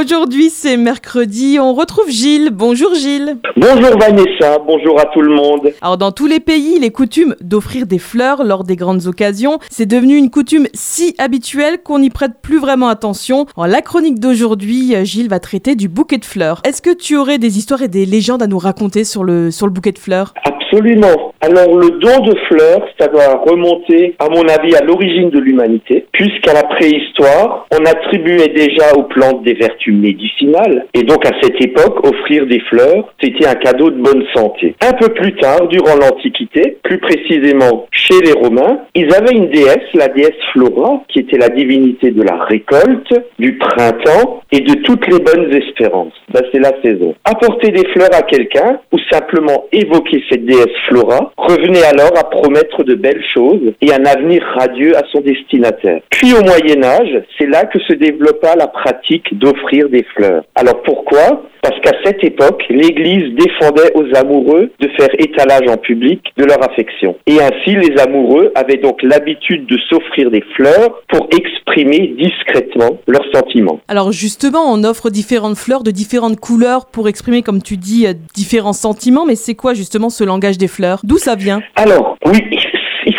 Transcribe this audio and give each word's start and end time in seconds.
Aujourd'hui, 0.00 0.48
c'est 0.48 0.78
mercredi. 0.78 1.58
On 1.60 1.74
retrouve 1.74 2.08
Gilles. 2.08 2.48
Bonjour 2.52 2.94
Gilles. 2.94 3.36
Bonjour 3.54 3.98
Vanessa. 3.98 4.56
Bonjour 4.66 4.98
à 4.98 5.04
tout 5.04 5.20
le 5.20 5.34
monde. 5.34 5.74
Alors, 5.82 5.98
dans 5.98 6.10
tous 6.10 6.26
les 6.26 6.40
pays, 6.40 6.78
les 6.78 6.90
coutumes 6.90 7.36
d'offrir 7.42 7.86
des 7.86 7.98
fleurs 7.98 8.42
lors 8.42 8.64
des 8.64 8.76
grandes 8.76 9.06
occasions, 9.06 9.58
c'est 9.68 9.84
devenu 9.84 10.16
une 10.16 10.30
coutume 10.30 10.68
si 10.72 11.14
habituelle 11.18 11.82
qu'on 11.82 11.98
n'y 11.98 12.08
prête 12.08 12.40
plus 12.40 12.58
vraiment 12.58 12.88
attention. 12.88 13.44
Alors, 13.58 13.66
la 13.66 13.82
chronique 13.82 14.18
d'aujourd'hui, 14.20 14.94
Gilles 15.04 15.28
va 15.28 15.38
traiter 15.38 15.74
du 15.74 15.88
bouquet 15.88 16.16
de 16.16 16.24
fleurs. 16.24 16.62
Est-ce 16.64 16.80
que 16.80 16.94
tu 16.94 17.18
aurais 17.18 17.36
des 17.36 17.58
histoires 17.58 17.82
et 17.82 17.88
des 17.88 18.06
légendes 18.06 18.42
à 18.42 18.46
nous 18.46 18.58
raconter 18.58 19.04
sur 19.04 19.22
le, 19.22 19.50
sur 19.50 19.66
le 19.66 19.72
bouquet 19.72 19.92
de 19.92 19.98
fleurs? 19.98 20.32
Absolument. 20.72 21.34
Alors, 21.40 21.76
le 21.76 21.98
don 21.98 22.20
de 22.20 22.36
fleurs, 22.46 22.86
ça 22.98 23.08
doit 23.08 23.42
remonter, 23.44 24.14
à 24.20 24.28
mon 24.28 24.42
avis, 24.42 24.76
à 24.76 24.84
l'origine 24.84 25.30
de 25.30 25.40
l'humanité, 25.40 26.06
puisqu'à 26.12 26.52
la 26.52 26.62
préhistoire, 26.62 27.66
on 27.72 27.84
attribuait 27.84 28.52
déjà 28.54 28.94
aux 28.94 29.04
plantes 29.04 29.42
des 29.42 29.54
vertus 29.54 29.94
médicinales. 29.94 30.86
Et 30.94 31.02
donc, 31.02 31.26
à 31.26 31.32
cette 31.42 31.60
époque, 31.60 32.06
offrir 32.06 32.46
des 32.46 32.60
fleurs, 32.60 33.12
c'était 33.20 33.48
un 33.48 33.54
cadeau 33.54 33.90
de 33.90 34.00
bonne 34.00 34.24
santé. 34.32 34.76
Un 34.80 34.92
peu 34.92 35.08
plus 35.08 35.34
tard, 35.36 35.66
durant 35.68 35.96
l'Antiquité, 35.96 36.78
plus 36.84 36.98
précisément 36.98 37.88
chez 37.90 38.20
les 38.24 38.32
Romains, 38.32 38.80
ils 38.94 39.12
avaient 39.12 39.34
une 39.34 39.50
déesse, 39.50 39.88
la 39.94 40.08
déesse 40.08 40.30
Flora, 40.52 41.02
qui 41.08 41.20
était 41.20 41.38
la 41.38 41.48
divinité 41.48 42.12
de 42.12 42.22
la 42.22 42.36
récolte, 42.44 43.12
du 43.40 43.56
printemps 43.58 44.42
et 44.52 44.60
de 44.60 44.74
toutes 44.82 45.06
les 45.08 45.18
bonnes 45.18 45.52
espérances. 45.52 46.12
Ben, 46.32 46.42
c'est 46.52 46.60
la 46.60 46.72
saison. 46.82 47.14
Apporter 47.24 47.70
des 47.70 47.86
fleurs 47.88 48.14
à 48.14 48.22
quelqu'un 48.22 48.78
ou 48.92 48.98
simplement 49.10 49.64
évoquer 49.72 50.22
cette 50.30 50.44
déesse 50.44 50.59
Flora 50.88 51.32
revenait 51.36 51.84
alors 51.84 52.12
à 52.18 52.28
promettre 52.28 52.84
de 52.84 52.94
belles 52.94 53.24
choses 53.32 53.72
et 53.80 53.92
un 53.92 54.04
avenir 54.04 54.42
radieux 54.54 54.96
à 54.96 55.02
son 55.12 55.20
destinataire. 55.20 56.00
Puis 56.10 56.32
au 56.34 56.42
Moyen 56.42 56.82
Âge, 56.82 57.22
c'est 57.38 57.46
là 57.46 57.64
que 57.64 57.78
se 57.80 57.92
développa 57.92 58.56
la 58.56 58.66
pratique 58.66 59.38
d'offrir 59.38 59.88
des 59.88 60.04
fleurs. 60.14 60.44
Alors 60.54 60.82
pourquoi? 60.82 61.42
Parce 61.62 61.78
qu'à 61.80 61.92
cette 62.04 62.24
époque, 62.24 62.64
l'Église 62.70 63.34
défendait 63.34 63.92
aux 63.94 64.16
amoureux 64.16 64.70
de 64.80 64.88
faire 64.96 65.08
étalage 65.18 65.68
en 65.68 65.76
public 65.76 66.22
de 66.38 66.44
leur 66.44 66.62
affection. 66.62 67.16
Et 67.26 67.38
ainsi, 67.40 67.76
les 67.76 68.00
amoureux 68.00 68.50
avaient 68.54 68.78
donc 68.78 69.02
l'habitude 69.02 69.66
de 69.66 69.76
s'offrir 69.88 70.30
des 70.30 70.42
fleurs 70.56 71.02
pour 71.08 71.28
exprimer 71.36 72.14
discrètement 72.18 72.98
leurs 73.06 73.26
sentiments. 73.34 73.80
Alors 73.88 74.10
justement, 74.12 74.72
on 74.72 74.84
offre 74.84 75.10
différentes 75.10 75.58
fleurs 75.58 75.82
de 75.82 75.90
différentes 75.90 76.40
couleurs 76.40 76.86
pour 76.86 77.08
exprimer, 77.08 77.42
comme 77.42 77.62
tu 77.62 77.76
dis, 77.76 78.06
euh, 78.06 78.14
différents 78.34 78.72
sentiments. 78.72 79.26
Mais 79.26 79.36
c'est 79.36 79.54
quoi 79.54 79.74
justement 79.74 80.08
ce 80.08 80.24
langage 80.24 80.49
des 80.58 80.68
fleurs. 80.68 81.00
D'où 81.04 81.18
ça 81.18 81.34
vient? 81.34 81.60
Alors, 81.76 82.16
oui, 82.24 82.40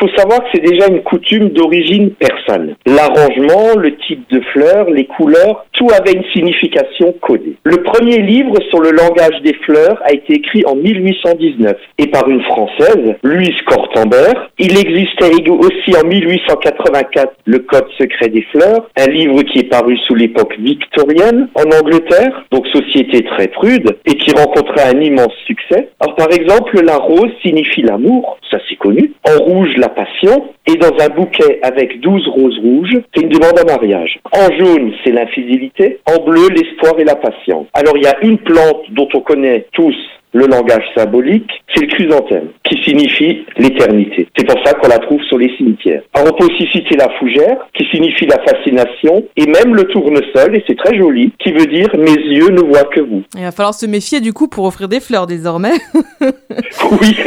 faut 0.01 0.09
savoir 0.17 0.39
que 0.39 0.49
c'est 0.53 0.65
déjà 0.65 0.87
une 0.87 1.03
coutume 1.03 1.49
d'origine 1.49 2.11
persane. 2.11 2.75
L'arrangement, 2.87 3.77
le 3.77 3.95
type 3.97 4.27
de 4.31 4.41
fleurs, 4.51 4.89
les 4.89 5.05
couleurs, 5.05 5.65
tout 5.73 5.87
avait 5.91 6.13
une 6.13 6.23
signification 6.33 7.13
codée. 7.21 7.55
Le 7.63 7.83
premier 7.83 8.17
livre 8.17 8.55
sur 8.69 8.79
le 8.79 8.91
langage 8.91 9.41
des 9.43 9.53
fleurs 9.65 10.01
a 10.03 10.11
été 10.11 10.33
écrit 10.33 10.63
en 10.65 10.75
1819 10.75 11.77
et 11.99 12.07
par 12.07 12.27
une 12.27 12.41
Française, 12.43 13.15
Louise 13.23 13.61
Cortambert. 13.67 14.49
Il 14.57 14.77
existait 14.77 15.31
aussi 15.49 15.95
en 15.95 16.07
1884 16.07 17.33
le 17.45 17.59
Code 17.59 17.87
secret 17.97 18.29
des 18.29 18.45
fleurs, 18.51 18.89
un 18.97 19.07
livre 19.07 19.43
qui 19.43 19.59
est 19.59 19.69
paru 19.69 19.97
sous 20.07 20.15
l'époque 20.15 20.55
victorienne 20.59 21.47
en 21.55 21.77
Angleterre, 21.77 22.43
donc 22.51 22.67
société 22.67 23.23
très 23.23 23.47
prude, 23.47 23.97
et 24.05 24.15
qui 24.15 24.31
rencontra 24.31 24.87
un 24.93 24.99
immense 24.99 25.33
succès. 25.45 25.89
Alors 25.99 26.15
par 26.15 26.31
exemple, 26.31 26.81
la 26.83 26.97
rose 26.97 27.31
signifie 27.41 27.83
l'amour, 27.83 28.39
ça 28.49 28.57
c'est 28.67 28.75
connu. 28.75 29.13
En 29.27 29.43
rouge, 29.43 29.69
la 29.77 29.89
passion, 29.91 30.45
et 30.67 30.75
dans 30.75 30.93
un 30.99 31.09
bouquet 31.09 31.59
avec 31.63 31.99
12 32.01 32.27
roses 32.27 32.59
rouges, 32.59 32.97
c'est 33.13 33.21
une 33.21 33.29
demande 33.29 33.59
en 33.59 33.65
mariage. 33.65 34.19
En 34.31 34.51
jaune, 34.57 34.93
c'est 35.03 35.11
l'infidélité, 35.11 35.99
en 36.05 36.23
bleu, 36.23 36.49
l'espoir 36.49 36.99
et 36.99 37.03
la 37.03 37.15
patience. 37.15 37.67
Alors 37.73 37.95
il 37.95 38.03
y 38.03 38.07
a 38.07 38.17
une 38.21 38.37
plante 38.39 38.83
dont 38.91 39.07
on 39.13 39.21
connaît 39.21 39.67
tous 39.73 39.95
le 40.33 40.45
langage 40.47 40.83
symbolique, 40.95 41.49
c'est 41.73 41.81
le 41.81 41.87
chrysanthème, 41.87 42.49
qui 42.63 42.81
signifie 42.83 43.45
l'éternité. 43.57 44.27
C'est 44.37 44.47
pour 44.47 44.65
ça 44.65 44.73
qu'on 44.73 44.87
la 44.87 44.99
trouve 44.99 45.21
sur 45.23 45.37
les 45.37 45.53
cimetières. 45.57 46.03
Alors 46.13 46.33
on 46.33 46.37
peut 46.37 46.45
aussi 46.45 46.67
citer 46.71 46.95
la 46.95 47.09
fougère, 47.19 47.57
qui 47.77 47.85
signifie 47.91 48.25
la 48.25 48.39
fascination, 48.39 49.25
et 49.35 49.45
même 49.45 49.75
le 49.75 49.83
tournesol, 49.85 50.55
et 50.55 50.63
c'est 50.67 50.77
très 50.77 50.97
joli, 50.97 51.33
qui 51.39 51.51
veut 51.51 51.65
dire 51.65 51.89
mes 51.97 52.15
yeux 52.15 52.49
ne 52.49 52.61
voient 52.61 52.85
que 52.85 53.01
vous. 53.01 53.23
Il 53.35 53.43
va 53.43 53.51
falloir 53.51 53.73
se 53.73 53.85
méfier 53.85 54.21
du 54.21 54.31
coup 54.31 54.47
pour 54.47 54.65
offrir 54.65 54.87
des 54.87 54.99
fleurs 54.99 55.27
désormais. 55.27 55.73
oui. 56.21 57.17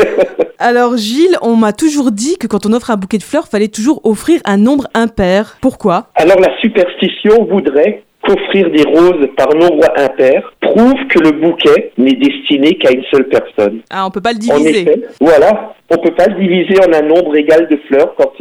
Alors 0.67 0.97
Gilles, 0.97 1.37
on 1.43 1.57
m'a 1.57 1.75
toujours 1.75 2.11
dit 2.11 2.39
que 2.39 2.47
quand 2.47 2.65
on 2.65 2.73
offre 2.73 2.91
un 2.91 2.97
bouquet 2.97 3.19
de 3.19 3.23
fleurs, 3.23 3.49
fallait 3.49 3.69
toujours 3.69 4.01
offrir 4.03 4.41
un 4.47 4.57
nombre 4.57 4.89
impair. 4.95 5.59
Pourquoi? 5.61 6.07
Alors 6.15 6.41
la 6.41 6.59
superstition 6.63 7.45
voudrait 7.45 8.03
qu'offrir 8.23 8.71
des 8.71 8.83
roses 8.85 9.29
par 9.37 9.55
nombre 9.55 9.85
impair 9.95 10.55
prouve 10.63 11.07
que 11.11 11.19
le 11.19 11.33
bouquet 11.33 11.93
n'est 11.99 12.15
destiné 12.15 12.79
qu'à 12.79 12.93
une 12.93 13.05
seule 13.13 13.29
personne. 13.29 13.83
Ah, 13.91 14.07
on 14.07 14.11
peut 14.11 14.23
pas 14.23 14.33
le 14.33 14.39
diviser. 14.39 15.05
voilà, 15.21 15.75
on 15.91 15.99
peut 15.99 16.15
pas 16.15 16.29
le 16.29 16.41
diviser 16.41 16.81
en 16.81 16.95
un 16.95 17.03
nombre 17.03 17.37
égal 17.37 17.69
de 17.69 17.79
fleurs 17.87 18.15
quand 18.17 18.33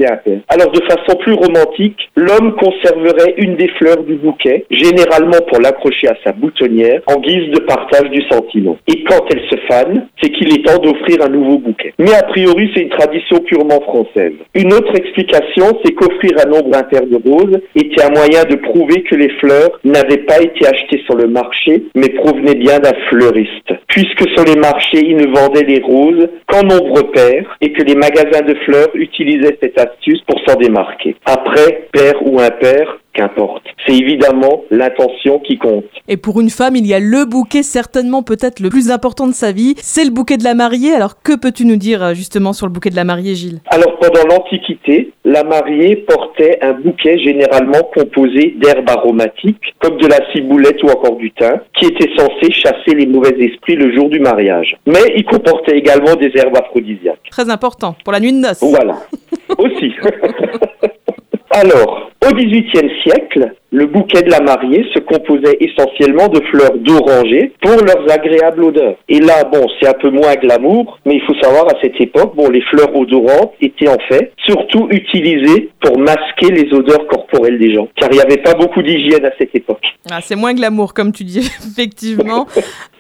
Alors 0.50 0.72
de 0.72 0.82
façon 0.84 1.18
plus 1.20 1.34
romantique, 1.34 2.10
l'homme 2.16 2.56
conserverait 2.56 3.36
une 3.38 3.56
des 3.56 3.68
fleurs 3.80 4.04
du 4.04 4.16
bouquet, 4.16 4.66
généralement 4.72 5.40
pour 5.48 5.60
l'accrocher 5.62 6.08
à 6.08 6.16
sa 6.24 6.32
boutonnière, 6.32 7.02
en 7.08 7.20
guise 7.20 7.52
de 7.52 7.60
partage 7.60 8.10
du 8.10 8.22
sentiment. 8.30 8.78
Et 8.88 9.04
quand 9.04 9.26
elle 9.32 9.42
se 9.50 9.56
fane, 9.68 10.08
c'est 10.22 10.30
qu'il 10.30 10.54
est 10.54 10.66
temps 10.66 10.80
d'offrir 10.80 11.24
un 11.26 11.30
nouveau 11.30 11.60
bouquet. 11.60 11.94
Mais 12.00 12.14
a 12.14 12.24
priori, 12.24 12.72
c'est 12.74 12.82
une 12.82 12.90
tradition 12.90 13.40
purement 13.40 13.82
française. 13.82 14.34
Une 14.56 14.74
autre 14.74 14.96
explication, 14.96 15.80
c'est 15.84 15.94
qu'offrir 15.94 16.32
un 16.46 16.50
nombre 16.50 16.76
impair 16.76 17.06
de 17.06 17.18
roses 17.30 17.60
était 17.76 18.04
un 18.04 18.10
moyen 18.10 18.44
de 18.46 18.56
prouver 18.56 19.04
que 19.04 19.16
les 19.16 19.30
fleurs 19.40 19.80
n'avaient 19.84 20.26
pas 20.26 20.42
été 20.42 20.66
achetées 20.66 21.02
sur 21.06 21.16
le 21.16 21.28
marché, 21.28 21.84
mais 21.96 22.10
provenaient 22.10 22.56
bien 22.56 22.80
d'un 22.80 22.94
fleuriste. 23.10 23.74
Puisque 23.88 24.28
sur 24.36 24.44
les 24.46 24.60
marchés, 24.60 25.06
ils 25.06 25.18
ne 25.18 25.28
vendaient 25.28 25.66
les 25.66 25.82
roses 25.82 26.28
qu'en 26.48 26.64
nombre 26.64 27.12
pair 27.12 27.58
et 27.62 27.72
que 27.72 27.84
les 27.84 27.96
magasins 27.96 28.42
de 28.42 28.56
fleurs 28.66 28.90
utilisaient 28.96 29.58
cette 29.62 29.80
astuce 29.88 30.22
pour 30.28 30.40
s'en 30.48 30.56
démarquer. 30.56 31.16
Après, 31.26 31.88
pair 31.92 32.16
ou 32.26 32.40
impair, 32.40 33.00
qu'importe. 33.14 33.64
C'est 33.86 33.96
évidemment 33.96 34.64
l'intention 34.72 35.40
qui 35.40 35.58
compte. 35.58 35.86
Et 36.08 36.18
pour 36.18 36.42
une 36.42 36.50
femme, 36.50 36.76
il 36.76 36.86
y 36.86 36.94
a 36.94 37.00
le 37.00 37.26
bouquet 37.26 37.64
certainement 37.64 38.24
peut-être 38.24 38.60
le 38.60 38.70
plus 38.70 38.92
important 38.92 39.28
de 39.28 39.34
sa 39.34 39.52
vie, 39.52 39.76
c'est 39.78 40.04
le 40.04 40.10
bouquet 40.10 40.38
de 40.38 40.44
la 40.44 40.54
mariée. 40.54 40.94
Alors 40.94 41.22
que 41.22 41.38
peux-tu 41.38 41.66
nous 41.66 41.76
dire 41.76 42.04
euh, 42.04 42.14
justement 42.14 42.54
sur 42.54 42.66
le 42.66 42.72
bouquet 42.72 42.90
de 42.90 42.96
la 42.96 43.04
mariée, 43.04 43.36
Gilles? 43.36 43.60
Alors 43.68 43.98
pendant 44.00 44.24
l'Antiquité, 44.28 45.12
la 45.26 45.44
mariée 45.44 45.98
portait 45.98 46.60
un 46.62 46.74
bouquet 46.74 47.18
généralement 47.20 47.84
composé 47.94 48.56
d'herbes 48.60 48.90
aromatiques, 48.90 49.74
comme 49.80 49.98
de 49.98 50.08
la 50.08 50.20
ciboulette 50.32 50.82
ou 50.84 50.88
encore 50.88 51.18
du 51.18 51.32
thym, 51.32 51.62
qui 51.80 51.86
était 51.86 52.10
censé 52.18 52.52
chasser 52.52 52.96
les 52.96 53.06
mauvais 53.06 53.36
esprits 53.40 53.76
le 53.76 53.94
jour 53.96 54.10
du 54.10 54.20
mariage. 54.20 54.76
Mais 54.86 55.14
il 55.16 55.24
comportait 55.26 55.78
également 55.78 56.16
des 56.16 56.32
herbes 56.36 56.58
aphrodisiaques. 56.58 57.20
Très 57.30 57.50
important 57.50 57.96
pour 58.04 58.14
la 58.14 58.20
nuit 58.20 58.34
de 58.34 58.40
noces. 58.40 58.62
Voilà, 58.62 58.96
aussi. 59.58 59.94
Alors, 61.52 62.12
au 62.26 62.34
XVIIIe 62.34 62.92
siècle, 63.04 63.54
le 63.74 63.88
bouquet 63.88 64.22
de 64.22 64.30
la 64.30 64.40
mariée 64.40 64.86
se 64.94 65.00
composait 65.00 65.58
essentiellement 65.60 66.28
de 66.28 66.40
fleurs 66.52 66.78
d'oranger 66.78 67.54
pour 67.60 67.84
leurs 67.84 68.06
agréables 68.12 68.64
odeurs. 68.64 68.96
Et 69.10 69.20
là, 69.20 69.46
bon, 69.52 69.66
c'est 69.80 69.90
un 69.90 69.94
peu 69.94 70.12
moins 70.12 70.36
glamour, 70.36 71.00
mais 71.06 71.16
il 71.16 71.22
faut 71.24 71.34
savoir 71.42 71.66
à 71.66 71.82
cette 71.82 72.00
époque, 72.00 72.36
bon, 72.36 72.50
les 72.52 72.62
fleurs 72.62 72.96
odorantes 72.96 73.54
étaient 73.62 73.88
en 73.88 73.98
fait 74.08 74.32
surtout 74.46 74.88
utilisées 74.92 75.72
pour 75.82 75.98
masquer 75.98 76.52
les 76.52 76.72
odeurs 76.72 77.08
corporelles 77.08 77.58
des 77.58 77.74
gens, 77.74 77.88
car 78.00 78.10
il 78.12 78.18
n'y 78.18 78.22
avait 78.22 78.42
pas 78.44 78.54
beaucoup 78.54 78.84
d'hygiène 78.84 79.26
à 79.26 79.32
cette 79.40 79.56
époque. 79.56 79.84
Ah, 80.12 80.20
c'est 80.22 80.36
moins 80.36 80.54
glamour, 80.54 80.94
comme 80.94 81.12
tu 81.12 81.24
dis, 81.24 81.40
effectivement. 81.68 82.46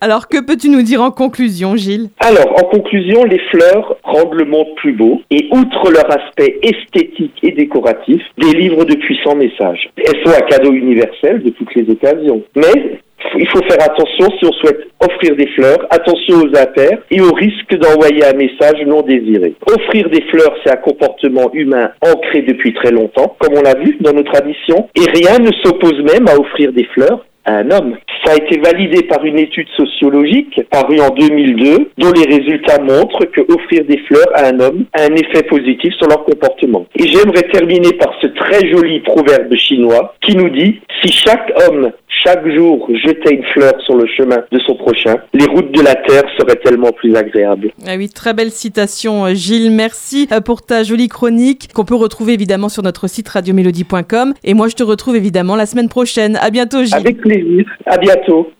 Alors, 0.01 0.27
que 0.27 0.43
peux-tu 0.43 0.69
nous 0.69 0.81
dire 0.81 1.03
en 1.03 1.11
conclusion, 1.11 1.75
Gilles? 1.75 2.09
Alors, 2.19 2.51
en 2.57 2.65
conclusion, 2.67 3.23
les 3.25 3.39
fleurs 3.51 3.97
rendent 4.03 4.33
le 4.33 4.45
monde 4.45 4.73
plus 4.77 4.93
beau, 4.93 5.21
et 5.29 5.49
outre 5.51 5.91
leur 5.91 6.09
aspect 6.11 6.59
esthétique 6.63 7.37
et 7.43 7.51
décoratif, 7.51 8.21
délivrent 8.39 8.85
de 8.85 8.95
puissants 8.95 9.35
messages. 9.35 9.89
Elles 9.97 10.23
sont 10.25 10.31
à 10.31 10.41
universel 10.71 11.43
de 11.43 11.49
toutes 11.49 11.73
les 11.75 11.89
occasions. 11.89 12.43
Mais 12.55 12.99
il 13.39 13.47
faut 13.47 13.63
faire 13.63 13.81
attention 13.81 14.27
si 14.37 14.45
on 14.45 14.51
souhaite 14.53 14.87
offrir 14.99 15.35
des 15.35 15.47
fleurs, 15.47 15.79
attention 15.89 16.37
aux 16.37 16.57
impairs 16.57 16.99
et 17.11 17.21
au 17.21 17.31
risque 17.33 17.75
d'envoyer 17.75 18.25
un 18.25 18.33
message 18.33 18.85
non 18.85 19.01
désiré. 19.01 19.53
Offrir 19.67 20.09
des 20.09 20.21
fleurs, 20.23 20.55
c'est 20.63 20.71
un 20.71 20.77
comportement 20.77 21.51
humain 21.53 21.91
ancré 22.01 22.41
depuis 22.41 22.73
très 22.73 22.91
longtemps, 22.91 23.35
comme 23.39 23.57
on 23.57 23.61
l'a 23.61 23.75
vu 23.75 23.97
dans 24.01 24.13
nos 24.13 24.23
traditions, 24.23 24.89
et 24.95 25.09
rien 25.11 25.39
ne 25.39 25.51
s'oppose 25.63 26.01
même 26.03 26.27
à 26.27 26.37
offrir 26.37 26.71
des 26.73 26.85
fleurs 26.85 27.25
à 27.45 27.57
un 27.57 27.71
homme. 27.71 27.97
Ça 28.25 28.33
a 28.33 28.35
été 28.35 28.59
validé 28.59 29.03
par 29.03 29.23
une 29.25 29.37
étude 29.37 29.67
sociologique 29.75 30.61
parue 30.71 30.99
en 31.01 31.09
2002 31.09 31.89
dont 31.97 32.11
les 32.11 32.35
résultats 32.35 32.81
montrent 32.81 33.25
que 33.25 33.41
offrir 33.41 33.83
des 33.85 33.97
fleurs 34.07 34.29
à 34.33 34.47
un 34.47 34.59
homme 34.59 34.85
a 34.93 35.03
un 35.03 35.15
effet 35.15 35.43
positif 35.43 35.93
sur 35.95 36.07
leur 36.07 36.23
comportement. 36.23 36.85
Et 36.95 37.07
j'aimerais 37.07 37.43
terminer 37.51 37.93
par 37.93 38.13
ce 38.21 38.27
très 38.27 38.65
joli 38.69 39.01
proverbe 39.01 39.53
chinois 39.55 40.15
qui 40.21 40.37
nous 40.37 40.49
dit 40.49 40.79
si 41.03 41.11
chaque 41.11 41.51
homme 41.67 41.91
chaque 42.23 42.47
jour 42.55 42.87
jetait 43.05 43.35
une 43.35 43.43
fleur 43.53 43.73
sur 43.85 43.95
le 43.95 44.05
chemin 44.07 44.37
de 44.51 44.59
son 44.59 44.75
prochain, 44.75 45.15
les 45.33 45.45
routes 45.45 45.71
de 45.71 45.81
la 45.81 45.95
terre 45.95 46.23
seraient 46.39 46.55
tellement 46.55 46.91
plus 46.91 47.15
agréables. 47.15 47.71
Ah 47.85 47.95
oui, 47.97 48.09
très 48.09 48.33
belle 48.33 48.51
citation, 48.51 49.25
euh, 49.25 49.33
Gilles. 49.33 49.71
Merci 49.71 50.27
euh, 50.31 50.39
pour 50.39 50.61
ta 50.61 50.83
jolie 50.83 51.07
chronique 51.07 51.69
qu'on 51.73 51.85
peut 51.85 51.95
retrouver 51.95 52.33
évidemment 52.33 52.69
sur 52.69 52.83
notre 52.83 53.07
site 53.07 53.27
radiomélodie.com. 53.29 54.33
Et 54.43 54.53
moi, 54.53 54.67
je 54.67 54.75
te 54.75 54.83
retrouve 54.83 55.15
évidemment 55.15 55.55
la 55.55 55.65
semaine 55.65 55.89
prochaine. 55.89 56.37
À 56.37 56.49
bientôt, 56.49 56.83
Gilles. 56.83 56.95
Avec 56.95 57.17
plaisir. 57.17 57.65
À 57.85 57.97
bientôt. 57.97 58.53